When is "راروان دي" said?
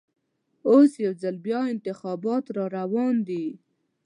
2.57-3.45